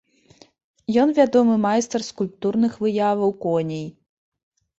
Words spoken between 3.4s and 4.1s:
коней.